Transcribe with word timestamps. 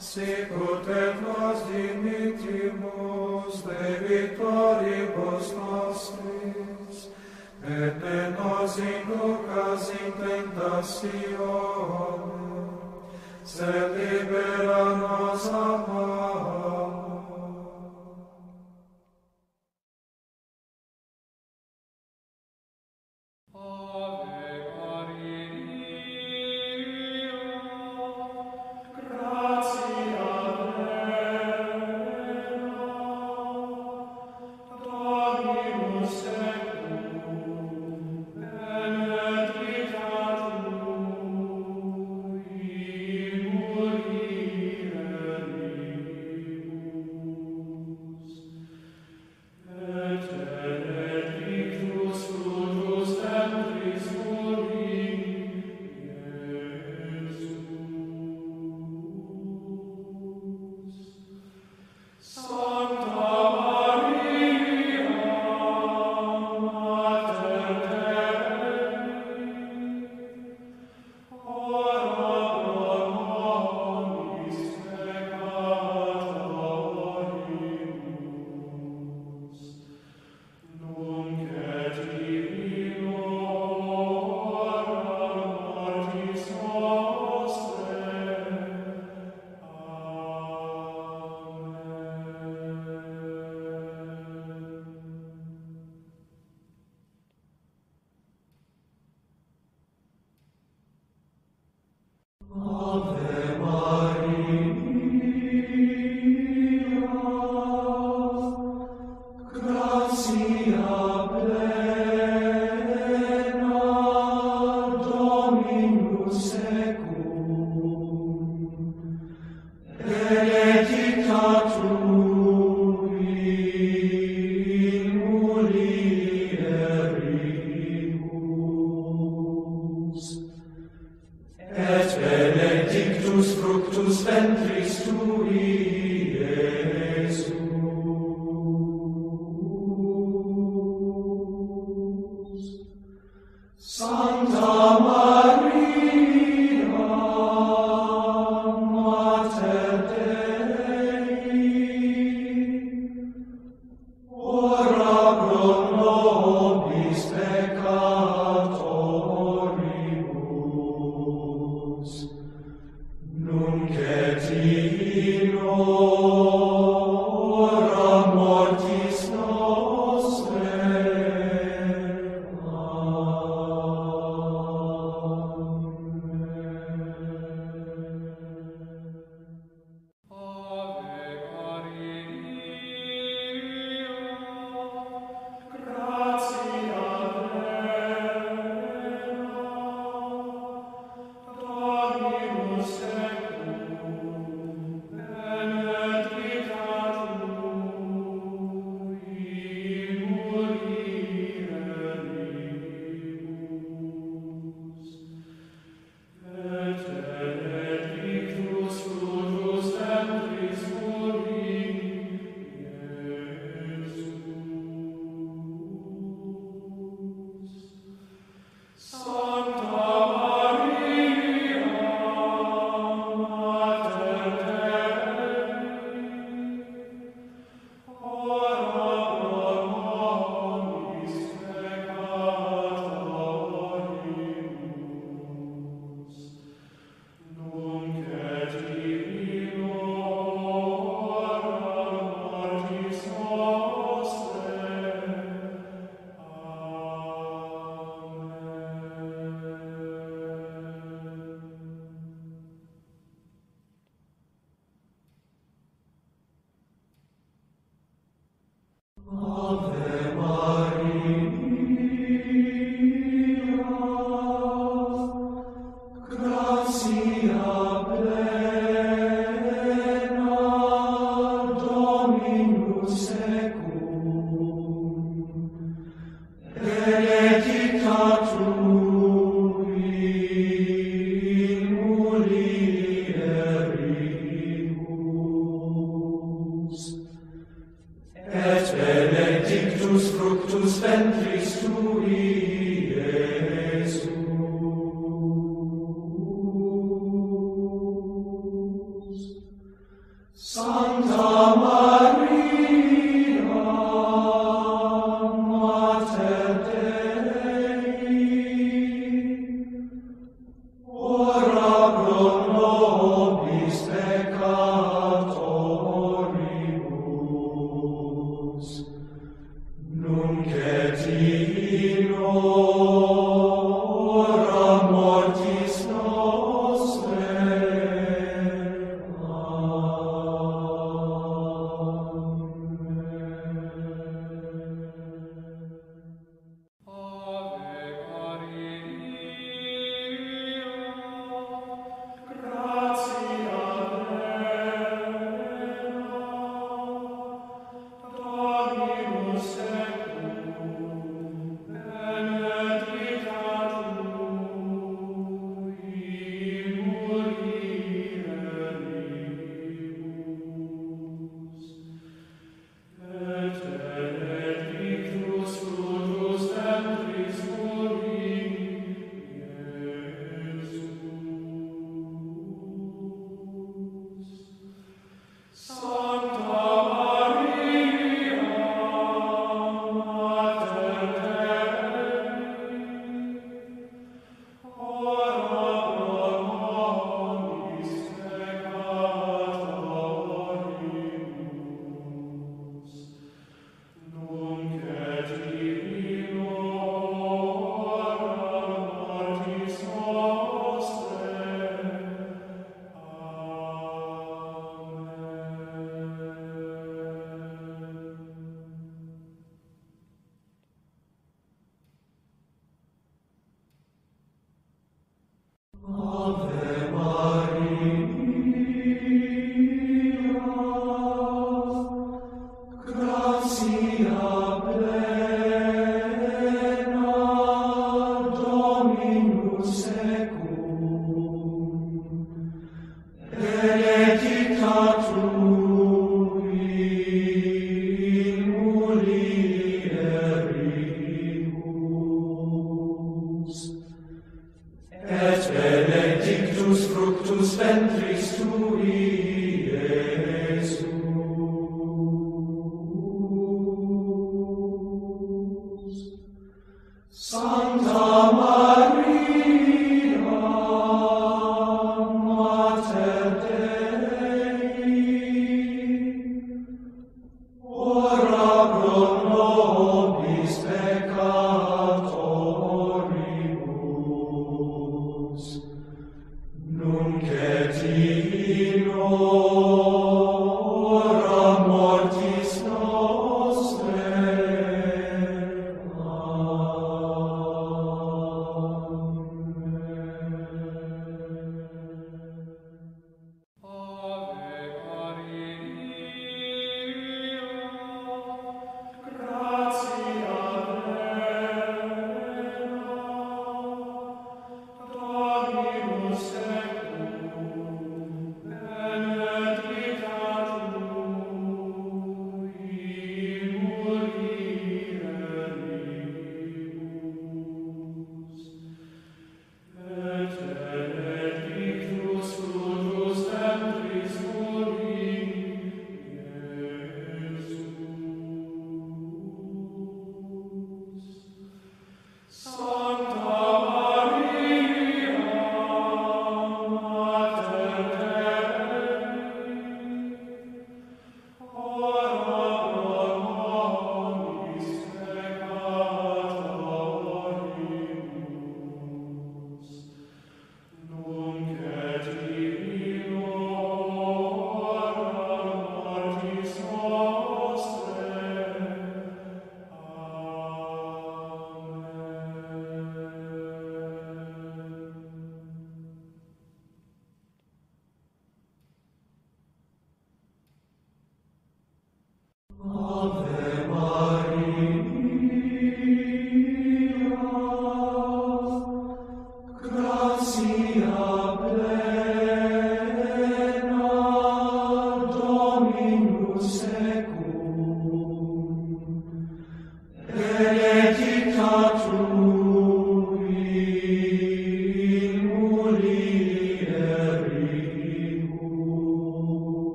sicut 0.00 0.88
et 0.88 1.14
nos 1.20 1.60
dimitimus 1.68 3.62
de 3.64 3.98
victoribus 4.08 5.52
nostris, 5.54 7.08
et 7.62 7.94
ne 8.02 8.30
nos 8.30 8.78
inducas 8.78 9.90
in 10.00 10.12
tentatione, 10.20 11.90
sed 13.44 13.90
libera 13.96 14.84
nos 14.96 15.46
a 15.46 16.89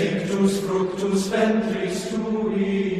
benedictus 0.00 0.60
fructus 0.60 1.28
ventris 1.28 2.08
tui. 2.08 2.99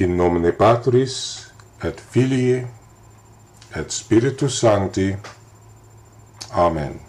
in 0.00 0.16
nomine 0.16 0.52
Patris 0.52 1.50
et 1.82 2.00
Filii 2.00 2.66
et 3.74 3.90
Spiritus 3.90 4.58
Sancti. 4.60 5.16
Amen. 6.52 7.07